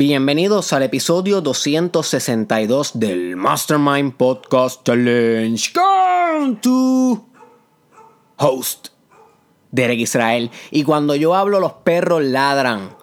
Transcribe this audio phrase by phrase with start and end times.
[0.00, 7.28] Bienvenidos al episodio 262 del Mastermind Podcast Challenge con tu
[8.36, 8.88] host,
[9.70, 10.50] Derek Israel.
[10.70, 12.96] Y cuando yo hablo, los perros ladran.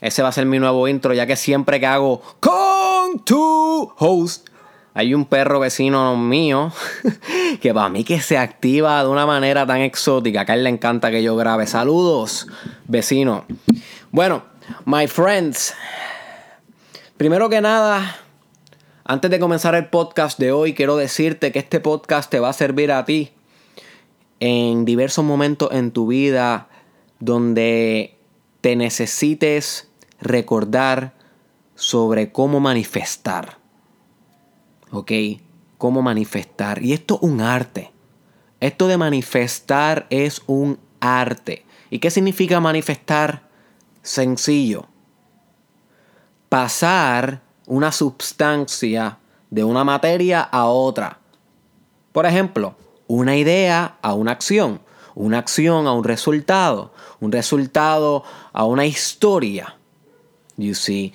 [0.00, 4.48] Ese va a ser mi nuevo intro, ya que siempre que hago con tu host,
[4.94, 6.72] hay un perro vecino mío
[7.60, 10.46] que para mí que se activa de una manera tan exótica.
[10.46, 11.66] Que a él le encanta que yo grabe.
[11.66, 12.46] Saludos,
[12.86, 13.44] vecino.
[14.10, 14.44] Bueno,
[14.86, 15.74] my friends.
[17.18, 18.16] Primero que nada,
[19.02, 22.52] antes de comenzar el podcast de hoy, quiero decirte que este podcast te va a
[22.52, 23.32] servir a ti
[24.38, 26.68] en diversos momentos en tu vida
[27.18, 28.16] donde
[28.60, 31.12] te necesites recordar
[31.74, 33.58] sobre cómo manifestar.
[34.92, 35.10] ¿Ok?
[35.76, 36.84] Cómo manifestar.
[36.84, 37.90] Y esto es un arte.
[38.60, 41.64] Esto de manifestar es un arte.
[41.90, 43.48] ¿Y qué significa manifestar?
[44.02, 44.86] Sencillo
[46.48, 49.18] pasar una sustancia
[49.50, 51.18] de una materia a otra.
[52.12, 52.74] Por ejemplo,
[53.06, 54.80] una idea a una acción,
[55.14, 59.76] una acción a un resultado, un resultado a una historia.
[60.56, 61.12] You see.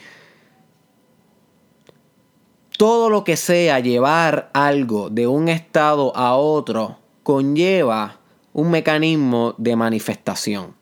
[2.78, 8.18] Todo lo que sea llevar algo de un estado a otro conlleva
[8.52, 10.76] un mecanismo de manifestación.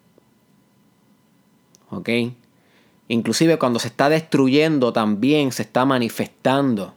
[1.90, 2.10] ¿Ok?
[3.12, 6.94] Inclusive cuando se está destruyendo también se está manifestando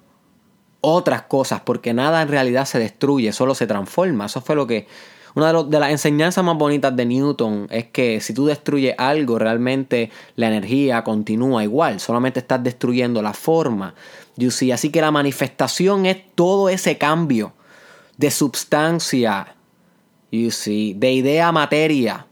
[0.81, 4.27] otras cosas, porque nada en realidad se destruye, solo se transforma.
[4.27, 4.87] Eso fue lo que...
[5.35, 10.12] Una de, las enseñanzas más bonitas de Newton es que si tú destruyes algo, realmente
[10.37, 13.97] la energía continúa igual, solamente estás destruyendo la forma.
[14.37, 14.70] You see?
[14.70, 17.55] Así que la manifestación es todo ese cambio
[18.19, 19.57] de sustancia,
[20.31, 20.95] you see?
[20.95, 22.29] de idea a materia,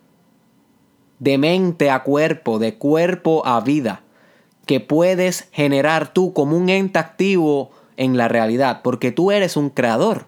[1.23, 4.03] de mente a cuerpo, de cuerpo a vida,
[4.67, 9.71] que puedes generar tú como un ente activo en la realidad, porque tú eres un
[9.71, 10.27] creador.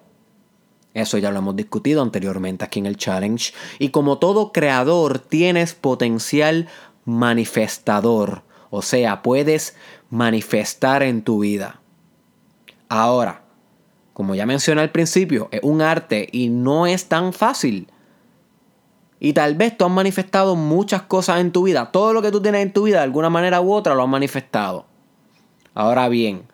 [0.92, 3.52] Eso ya lo hemos discutido anteriormente aquí en el challenge.
[3.80, 6.68] Y como todo creador, tienes potencial
[7.04, 8.44] manifestador.
[8.70, 9.74] O sea, puedes
[10.10, 11.80] manifestar en tu vida.
[12.88, 13.42] Ahora,
[14.12, 17.88] como ya mencioné al principio, es un arte y no es tan fácil.
[19.20, 21.90] Y tal vez tú has manifestado muchas cosas en tu vida.
[21.92, 24.08] Todo lo que tú tienes en tu vida, de alguna manera u otra, lo has
[24.08, 24.86] manifestado.
[25.74, 26.46] Ahora bien,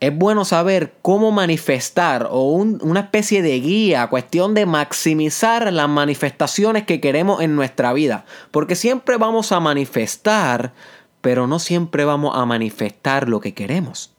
[0.00, 6.86] es bueno saber cómo manifestar o una especie de guía, cuestión de maximizar las manifestaciones
[6.86, 8.24] que queremos en nuestra vida.
[8.50, 10.72] Porque siempre vamos a manifestar,
[11.20, 14.10] pero no siempre vamos a manifestar lo que queremos.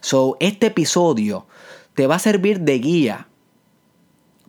[0.00, 1.46] So, este episodio
[1.94, 3.28] te va a servir de guía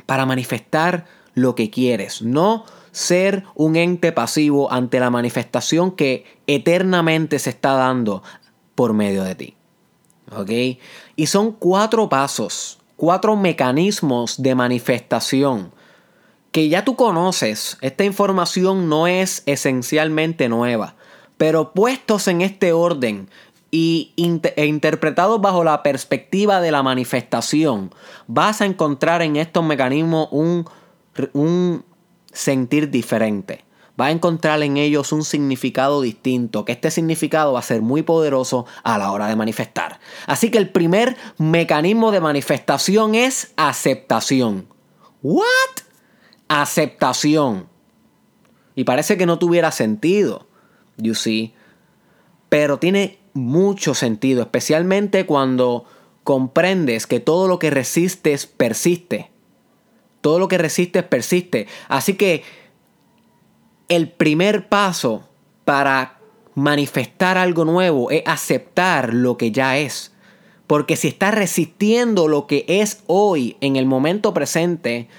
[0.06, 7.40] para manifestar lo que quieres, no ser un ente pasivo ante la manifestación que eternamente
[7.40, 8.24] se está dando
[8.76, 9.56] por medio de ti.
[10.36, 10.80] ¿Ok?
[11.16, 15.72] Y son cuatro pasos, cuatro mecanismos de manifestación
[16.52, 17.78] que ya tú conoces.
[17.82, 20.96] Esta información no es esencialmente nueva,
[21.38, 23.28] pero puestos en este orden
[23.72, 24.14] e
[24.56, 27.92] interpretados bajo la perspectiva de la manifestación,
[28.28, 30.66] vas a encontrar en estos mecanismos un
[31.34, 31.84] un
[32.32, 33.64] sentir diferente.
[34.00, 38.02] Va a encontrar en ellos un significado distinto, que este significado va a ser muy
[38.02, 40.00] poderoso a la hora de manifestar.
[40.26, 44.68] Así que el primer mecanismo de manifestación es aceptación.
[45.22, 45.44] ¿What?
[46.48, 47.68] Aceptación.
[48.76, 50.48] Y parece que no tuviera sentido,
[50.98, 51.54] you see.
[52.50, 55.86] Pero tiene mucho sentido, especialmente cuando
[56.24, 59.33] comprendes que todo lo que resistes persiste.
[60.24, 61.68] Todo lo que resiste persiste.
[61.90, 62.44] Así que
[63.90, 65.28] el primer paso
[65.66, 66.18] para
[66.56, 70.14] manifestar algo nuevo es aceptar lo que ya es.
[70.66, 75.10] Porque si estás resistiendo lo que es hoy, en el momento presente,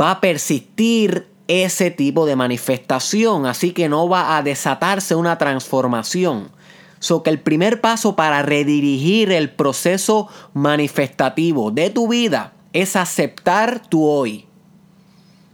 [0.00, 3.44] va a persistir ese tipo de manifestación.
[3.44, 6.52] Así que no va a desatarse una transformación.
[7.00, 13.80] So que el primer paso para redirigir el proceso manifestativo de tu vida es aceptar
[13.86, 14.46] tu hoy.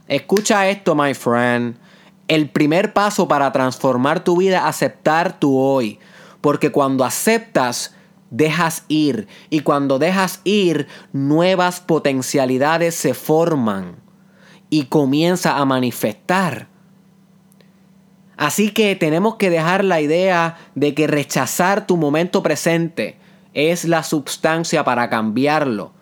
[0.07, 1.77] Escucha esto, my friend.
[2.27, 5.99] El primer paso para transformar tu vida es aceptar tu hoy.
[6.41, 7.95] Porque cuando aceptas,
[8.29, 9.27] dejas ir.
[9.49, 13.95] Y cuando dejas ir, nuevas potencialidades se forman.
[14.69, 16.67] Y comienza a manifestar.
[18.37, 23.17] Así que tenemos que dejar la idea de que rechazar tu momento presente
[23.53, 25.93] es la sustancia para cambiarlo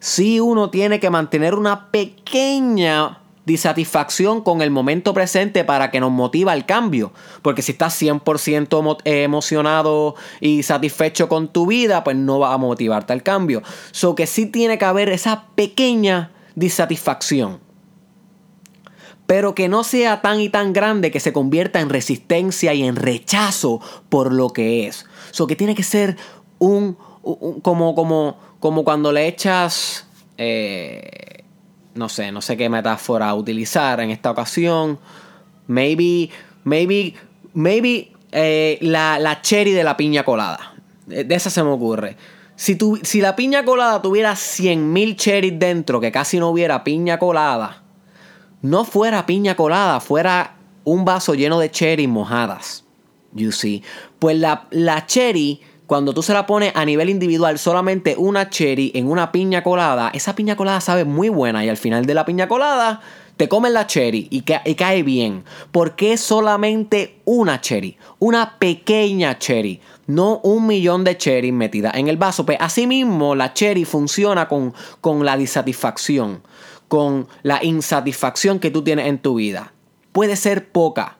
[0.00, 3.18] si uno tiene que mantener una pequeña
[3.48, 7.12] disatisfacción con el momento presente para que nos motiva al cambio.
[7.42, 12.58] Porque si estás 100% eh, emocionado y satisfecho con tu vida, pues no va a
[12.58, 13.62] motivarte al cambio.
[13.90, 17.60] So que sí tiene que haber esa pequeña disatisfacción.
[19.26, 22.96] Pero que no sea tan y tan grande que se convierta en resistencia y en
[22.96, 23.80] rechazo
[24.10, 25.06] por lo que es.
[25.30, 26.18] So que tiene que ser
[26.58, 26.98] un,
[27.62, 30.06] como, como, como cuando le echas
[30.38, 31.44] eh,
[31.98, 34.98] no sé, no sé qué metáfora utilizar en esta ocasión.
[35.66, 36.30] Maybe,
[36.64, 37.14] maybe,
[37.52, 40.74] maybe eh, la, la, cherry de la piña colada.
[41.06, 42.16] De esa se me ocurre.
[42.54, 47.18] Si, tu, si la piña colada tuviera 100.000 cherries dentro, que casi no hubiera piña
[47.18, 47.82] colada,
[48.62, 52.84] no fuera piña colada, fuera un vaso lleno de cherries mojadas.
[53.32, 53.82] You see.
[54.18, 58.92] Pues la, la cherry cuando tú se la pones a nivel individual solamente una cherry
[58.94, 62.26] en una piña colada, esa piña colada sabe muy buena y al final de la
[62.26, 63.00] piña colada
[63.38, 65.44] te comes la cherry y, cae bien.
[65.72, 67.96] ¿Por qué solamente una cherry?
[68.18, 69.80] Una pequeña cherry.
[70.06, 72.44] No un millón de cherry metidas en el vaso.
[72.44, 76.42] Pues asimismo la cherry funciona con, con la disatisfacción,
[76.88, 79.72] con la insatisfacción que tú tienes en tu vida.
[80.12, 81.17] Puede ser poca,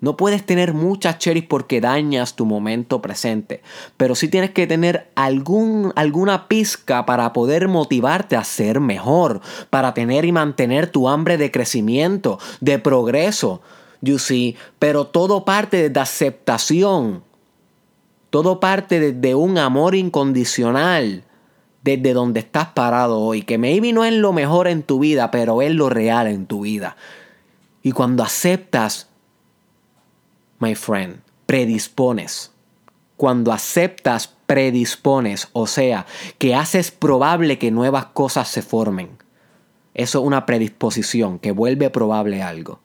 [0.00, 3.62] no puedes tener muchas cherries porque dañas tu momento presente,
[3.96, 9.40] pero sí tienes que tener algún, alguna pizca para poder motivarte a ser mejor,
[9.70, 13.62] para tener y mantener tu hambre de crecimiento, de progreso.
[14.02, 17.24] You see, pero todo parte de aceptación,
[18.28, 21.24] todo parte de un amor incondicional
[21.82, 25.62] desde donde estás parado hoy, que maybe no es lo mejor en tu vida, pero
[25.62, 26.96] es lo real en tu vida.
[27.82, 29.08] Y cuando aceptas
[30.58, 32.52] my friend, predispones.
[33.16, 36.06] Cuando aceptas, predispones, o sea,
[36.38, 39.18] que haces probable que nuevas cosas se formen.
[39.94, 42.80] Eso es una predisposición que vuelve probable algo.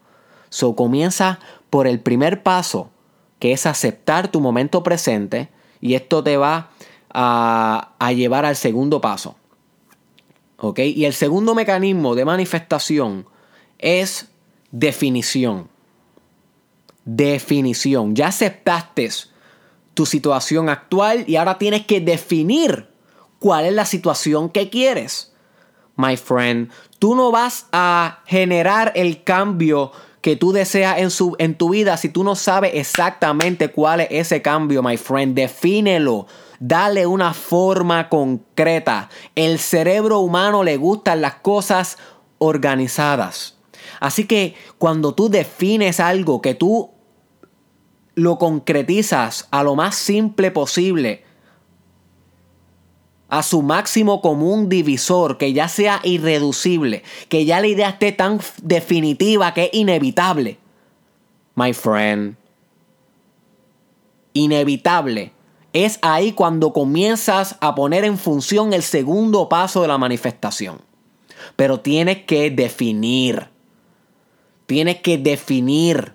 [0.50, 1.40] So comienza
[1.70, 2.90] por el primer paso,
[3.40, 5.50] que es aceptar tu momento presente,
[5.82, 6.70] y esto te va
[7.14, 9.36] a, a llevar al segundo paso.
[10.58, 10.80] ¿Ok?
[10.80, 13.26] Y el segundo mecanismo de manifestación
[13.80, 14.30] es
[14.72, 15.71] definición
[17.06, 18.16] definición.
[18.16, 19.10] Ya aceptaste
[19.94, 22.88] tu situación actual y ahora tienes que definir
[23.40, 25.34] cuál es la situación que quieres.
[25.96, 31.56] My friend, tú no vas a generar el cambio que tú deseas en, su, en
[31.56, 35.36] tu vida si tú no sabes exactamente cuál es ese cambio, my friend.
[35.36, 36.28] Defínelo.
[36.60, 39.10] Dale una forma concreta.
[39.34, 41.98] El cerebro humano le gustan las cosas
[42.38, 43.58] organizadas.
[44.02, 46.90] Así que cuando tú defines algo que tú
[48.16, 51.24] lo concretizas a lo más simple posible,
[53.30, 58.42] a su máximo común divisor, que ya sea irreducible, que ya la idea esté tan
[58.64, 60.58] definitiva que es inevitable.
[61.54, 62.36] My friend,
[64.34, 65.32] inevitable.
[65.74, 70.82] Es ahí cuando comienzas a poner en función el segundo paso de la manifestación.
[71.56, 73.52] Pero tienes que definir.
[74.72, 76.14] Tienes que definir.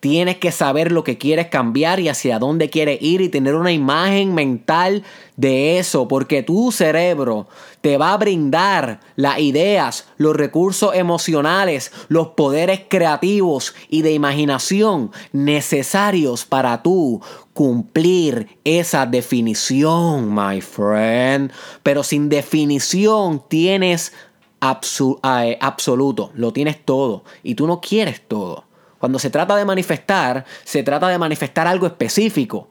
[0.00, 3.70] Tienes que saber lo que quieres cambiar y hacia dónde quieres ir y tener una
[3.70, 5.04] imagen mental
[5.36, 7.46] de eso, porque tu cerebro
[7.80, 15.12] te va a brindar las ideas, los recursos emocionales, los poderes creativos y de imaginación
[15.30, 17.20] necesarios para tú
[17.52, 21.52] cumplir esa definición, my friend.
[21.84, 24.12] Pero sin definición tienes
[24.60, 28.64] absoluto, lo tienes todo y tú no quieres todo.
[28.98, 32.68] Cuando se trata de manifestar, se trata de manifestar algo específico.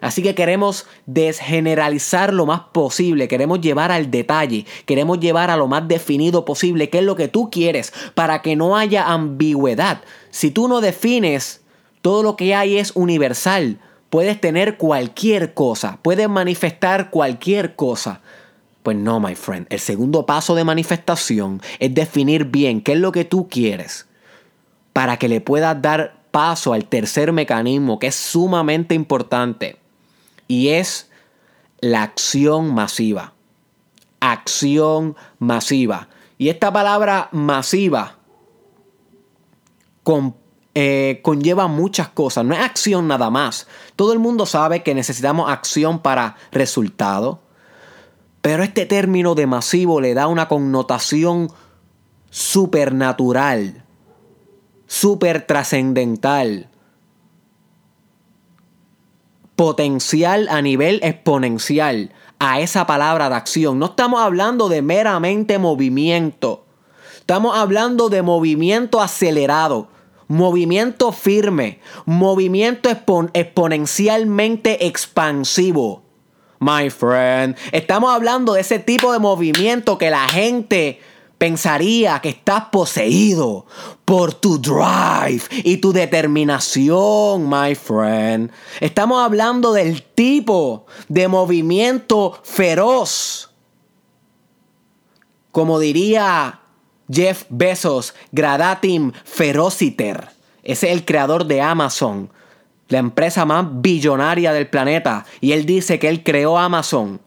[0.00, 5.68] Así que queremos desgeneralizar lo más posible, queremos llevar al detalle, queremos llevar a lo
[5.68, 10.02] más definido posible qué es lo que tú quieres para que no haya ambigüedad.
[10.30, 11.60] Si tú no defines,
[12.00, 13.78] todo lo que hay es universal.
[14.08, 18.22] Puedes tener cualquier cosa, puedes manifestar cualquier cosa.
[18.82, 19.66] Pues no, my friend.
[19.70, 24.06] El segundo paso de manifestación es definir bien qué es lo que tú quieres
[24.92, 29.78] para que le puedas dar paso al tercer mecanismo que es sumamente importante
[30.48, 31.10] y es
[31.80, 33.34] la acción masiva.
[34.20, 36.08] Acción masiva.
[36.38, 38.16] Y esta palabra masiva
[40.74, 42.44] eh, conlleva muchas cosas.
[42.44, 43.66] No es acción nada más.
[43.96, 47.40] Todo el mundo sabe que necesitamos acción para resultado
[48.42, 51.50] pero este término de masivo le da una connotación
[52.30, 53.84] supernatural,
[54.86, 56.68] super trascendental,
[59.56, 63.78] potencial a nivel exponencial a esa palabra de acción.
[63.78, 66.64] No estamos hablando de meramente movimiento,
[67.30, 69.86] Estamos hablando de movimiento acelerado,
[70.26, 76.02] movimiento firme, movimiento exponencialmente expansivo.
[76.60, 81.00] My friend, estamos hablando de ese tipo de movimiento que la gente
[81.38, 83.64] pensaría que estás poseído
[84.04, 88.52] por tu drive y tu determinación, my friend.
[88.78, 93.54] Estamos hablando del tipo de movimiento feroz.
[95.52, 96.60] Como diría
[97.10, 100.28] Jeff Bezos, Gradatim Ferociter.
[100.62, 102.30] Ese es el creador de Amazon,
[102.90, 105.24] la empresa más billonaria del planeta.
[105.40, 107.20] Y él dice que él creó Amazon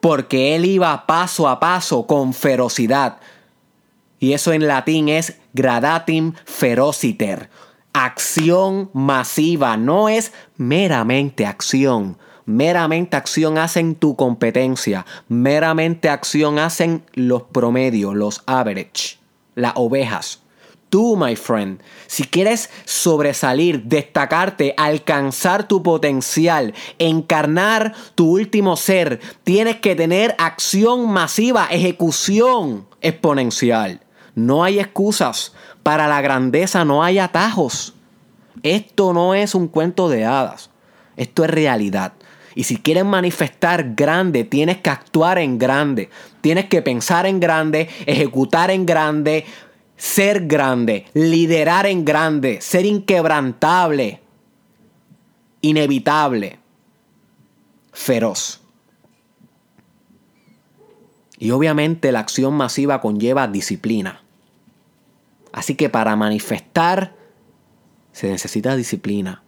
[0.00, 3.18] porque él iba paso a paso con ferocidad
[4.20, 7.48] y eso en latín es gradatim ferociter.
[7.92, 12.18] Acción masiva, no es meramente acción.
[12.44, 15.06] Meramente acción hacen tu competencia.
[15.28, 19.18] Meramente acción hacen los promedios, los average,
[19.54, 20.42] las ovejas.
[20.90, 29.76] Tú, my friend, si quieres sobresalir, destacarte, alcanzar tu potencial, encarnar tu último ser, tienes
[29.76, 34.00] que tener acción masiva, ejecución exponencial.
[34.34, 35.54] No hay excusas.
[35.84, 37.94] Para la grandeza no hay atajos.
[38.64, 40.70] Esto no es un cuento de hadas.
[41.16, 42.14] Esto es realidad.
[42.54, 46.10] Y si quieres manifestar grande, tienes que actuar en grande.
[46.40, 49.46] Tienes que pensar en grande, ejecutar en grande,
[50.00, 54.22] ser grande, liderar en grande, ser inquebrantable,
[55.60, 56.58] inevitable,
[57.92, 58.62] feroz.
[61.38, 64.22] Y obviamente la acción masiva conlleva disciplina.
[65.52, 67.14] Así que para manifestar
[68.12, 69.42] se necesita disciplina.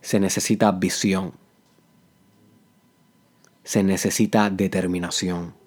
[0.00, 1.34] Se necesita visión.
[3.62, 5.63] Se necesita determinación.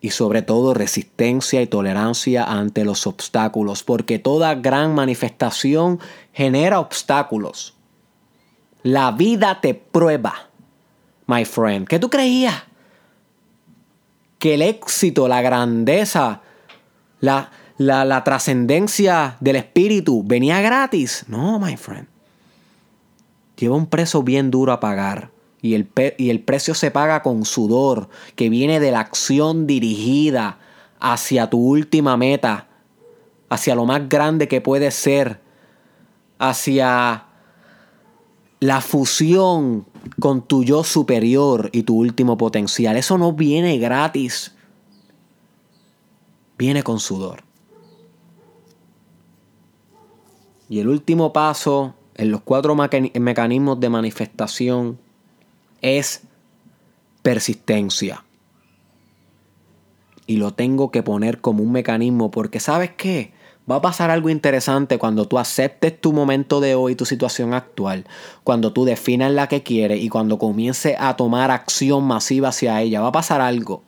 [0.00, 6.00] Y sobre todo resistencia y tolerancia ante los obstáculos, porque toda gran manifestación
[6.32, 7.74] genera obstáculos.
[8.82, 10.46] La vida te prueba
[11.26, 11.86] my friend.
[11.86, 12.62] ¿Qué tú creías?
[14.38, 16.42] Que el éxito, la grandeza,
[17.20, 21.24] la, la, trascendencia del espíritu venía gratis.
[21.28, 22.06] No, my friend.
[23.56, 25.30] Lleva un precio bien duro a pagar.
[25.62, 30.58] Y el, y el precio se paga con sudor, que viene de la acción dirigida
[31.00, 32.68] hacia tu última meta,
[33.48, 35.40] hacia lo más grande que puede ser,
[36.38, 37.26] hacia
[38.60, 39.86] la fusión
[40.20, 42.96] con tu yo superior y tu último potencial.
[42.96, 44.54] Eso no viene gratis.
[46.58, 47.42] Viene con sudor.
[50.68, 54.98] Y el último paso en los cuatro mecanismos de manifestación
[55.86, 56.22] es
[57.22, 58.24] persistencia.
[60.26, 63.32] Y lo tengo que poner como un mecanismo porque sabes qué?
[63.70, 68.04] Va a pasar algo interesante cuando tú aceptes tu momento de hoy, tu situación actual,
[68.44, 73.00] cuando tú definas la que quieres y cuando comiences a tomar acción masiva hacia ella.
[73.00, 73.82] Va a pasar algo.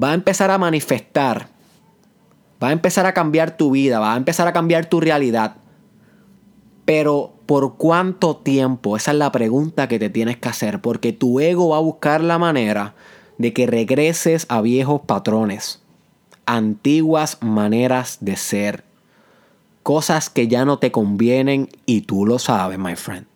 [0.00, 1.48] Va a empezar a manifestar.
[2.62, 5.56] Va a empezar a cambiar tu vida, va a empezar a cambiar tu realidad.
[6.84, 8.96] Pero ¿por cuánto tiempo?
[8.96, 12.20] Esa es la pregunta que te tienes que hacer, porque tu ego va a buscar
[12.20, 12.94] la manera
[13.38, 15.80] de que regreses a viejos patrones
[16.46, 18.84] antiguas maneras de ser,
[19.82, 23.26] cosas que ya no te convienen y tú lo sabes, my friend.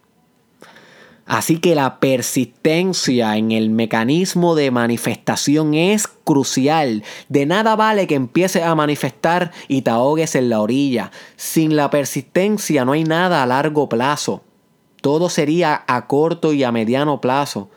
[1.29, 7.05] Así que la persistencia en el mecanismo de manifestación es crucial.
[7.29, 11.11] De nada vale que empieces a manifestar y te ahogues en la orilla.
[11.37, 14.43] Sin la persistencia no hay nada a largo plazo.
[15.03, 17.69] Todo sería a corto y a mediano plazo.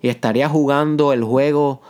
[0.00, 1.82] Y estaría jugando el juego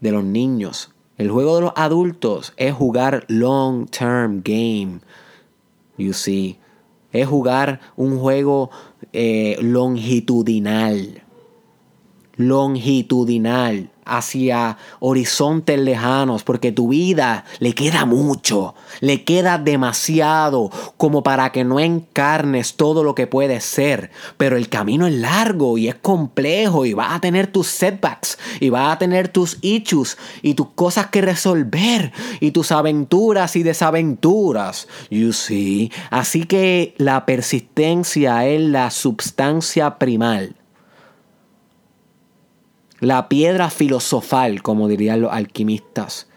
[0.00, 0.90] de los niños.
[1.18, 5.00] El juego de los adultos es jugar long term game.
[5.98, 6.58] You see.
[7.14, 8.70] Es jugar un juego
[9.12, 11.22] eh, longitudinal.
[12.36, 21.52] Longitudinal hacia horizontes lejanos, porque tu vida le queda mucho, le queda demasiado como para
[21.52, 24.10] que no encarnes todo lo que puedes ser.
[24.36, 28.70] Pero el camino es largo y es complejo y vas a tener tus setbacks y
[28.70, 34.88] vas a tener tus issues y tus cosas que resolver y tus aventuras y desaventuras.
[35.10, 35.90] You see.
[36.10, 40.56] Así que la persistencia es la substancia primal
[43.04, 46.28] la piedra filosofal, como dirían los alquimistas,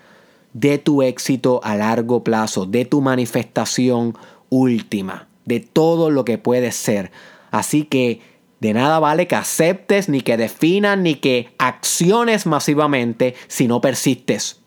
[0.54, 4.18] de tu éxito a largo plazo, de tu manifestación
[4.50, 7.12] última, de todo lo que puedes ser.
[7.52, 8.22] Así que
[8.60, 14.62] De nada vale que aceptes, ni que definas, ni que acciones masivamente si no persistes,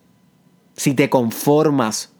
[0.76, 2.12] si te conformas,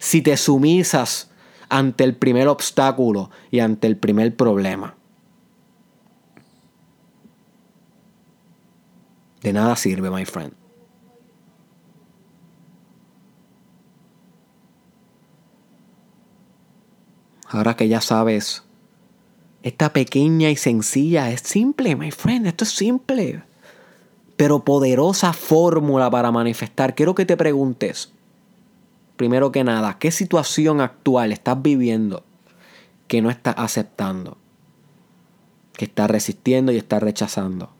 [0.00, 1.30] si te sumisas
[1.68, 4.96] ante el primer obstáculo y ante el primer problema.
[9.42, 10.52] De nada sirve, my friend.
[17.48, 18.62] Ahora que ya sabes,
[19.62, 23.42] esta pequeña y sencilla es simple, my friend, esto es simple,
[24.36, 26.94] pero poderosa fórmula para manifestar.
[26.94, 28.12] Quiero que te preguntes,
[29.16, 32.24] primero que nada, ¿qué situación actual estás viviendo
[33.08, 34.38] que no estás aceptando?
[35.72, 37.79] Que estás resistiendo y estás rechazando.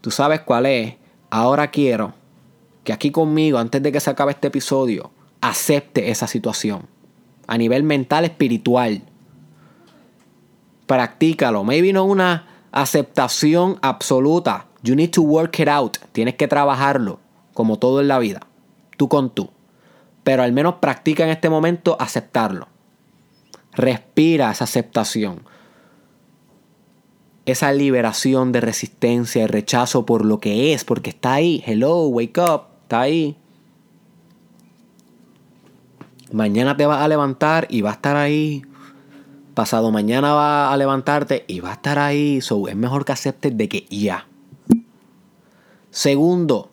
[0.00, 0.94] Tú sabes cuál es.
[1.30, 2.14] Ahora quiero
[2.84, 6.86] que aquí conmigo, antes de que se acabe este episodio, acepte esa situación.
[7.46, 9.02] A nivel mental, espiritual.
[10.86, 11.64] Practícalo.
[11.64, 14.66] Maybe no una aceptación absoluta.
[14.82, 15.98] You need to work it out.
[16.12, 17.20] Tienes que trabajarlo,
[17.54, 18.40] como todo en la vida.
[18.96, 19.50] Tú con tú.
[20.24, 22.68] Pero al menos practica en este momento aceptarlo.
[23.72, 25.42] Respira esa aceptación
[27.50, 31.62] esa liberación de resistencia y rechazo por lo que es, porque está ahí.
[31.66, 33.36] Hello, wake up, está ahí.
[36.32, 38.62] Mañana te vas a levantar y va a estar ahí.
[39.54, 42.40] Pasado mañana va a levantarte y va a estar ahí.
[42.40, 44.26] So, es mejor que aceptes de que ya.
[45.90, 46.70] Segundo,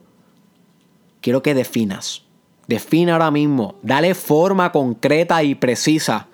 [1.21, 2.23] quiero que definas.
[2.67, 3.75] Defina ahora mismo.
[3.81, 6.27] Dale forma concreta y precisa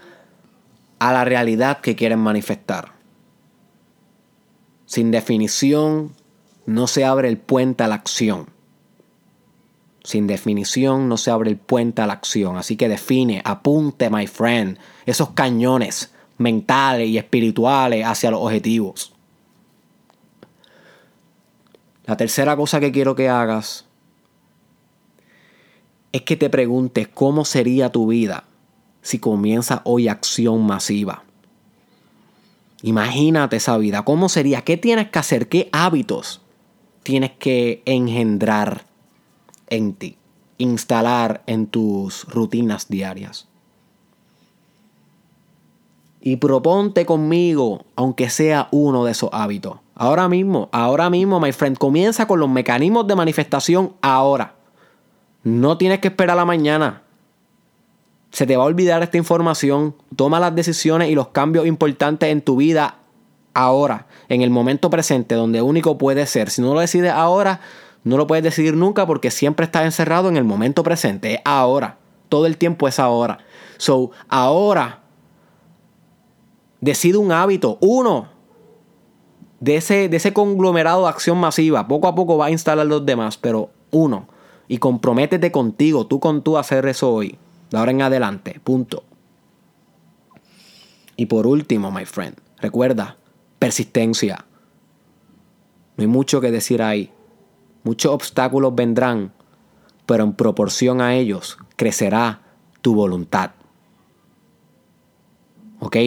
[1.00, 2.94] a la realidad que quieres manifestar.
[4.94, 6.14] Sin definición
[6.68, 8.52] no se abre el puente a la acción.
[10.04, 12.58] Sin definición no se abre el puente a la acción.
[12.58, 19.16] Así que define, apunte, my friend, esos cañones mentales y espirituales hacia los objetivos.
[22.06, 23.88] La tercera cosa que quiero que hagas
[26.12, 28.44] es que te preguntes cómo sería tu vida
[29.02, 31.24] si comienza hoy acción masiva.
[32.84, 34.04] Imagínate esa vida.
[34.04, 34.62] ¿Cómo sería?
[34.62, 35.48] ¿Qué tienes que hacer?
[35.48, 36.42] ¿Qué hábitos
[37.02, 38.86] tienes que engendrar
[39.70, 40.18] en ti?
[40.58, 43.48] Instalar en tus rutinas diarias.
[46.20, 49.78] Y proponte conmigo, aunque sea uno de esos hábitos.
[49.96, 54.56] Ahora mismo, ahora mismo, my friend, comienza con los mecanismos de manifestación ahora.
[55.44, 57.03] No tienes que esperar a la mañana
[58.34, 59.96] se te va a olvidar esta información.
[60.16, 62.98] Toma las decisiones y los cambios importantes en tu vida
[63.54, 66.50] ahora, en el momento presente, donde único puede ser.
[66.50, 67.62] Si no lo decides ahora,
[68.04, 71.36] no lo puedes decidir nunca porque siempre estás encerrado en el momento presente.
[71.36, 72.00] Es ahora.
[72.28, 73.38] Todo el tiempo es ahora.
[73.78, 75.04] So, ahora
[76.82, 78.30] decide un hábito, uno,
[79.60, 81.88] de ese, de ese conglomerado de acción masiva.
[81.88, 84.28] Poco a poco va a instalar los demás, pero uno.
[84.68, 87.38] Y comprométete contigo, tú con tú, a hacer eso hoy
[87.74, 88.62] de ahora en adelante.
[88.64, 89.04] Punto.
[91.16, 93.18] Y por último, my friend, recuerda,
[93.58, 94.46] persistencia.
[95.98, 97.12] No hay mucho que decir ahí.
[97.84, 99.34] Muchos obstáculos vendrán,
[100.06, 102.44] pero en proporción a ellos crecerá
[102.82, 103.52] tu voluntad.
[105.80, 105.98] ¿Ok?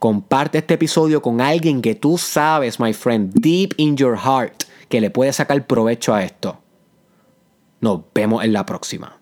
[0.00, 5.00] Comparte este episodio con alguien que tú sabes, my friend, deep in your heart, que
[5.00, 6.58] le puede sacar provecho a esto.
[7.80, 9.20] Nos vemos en la próxima.